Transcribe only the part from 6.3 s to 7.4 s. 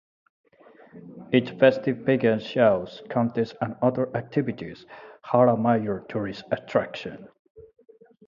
attraction.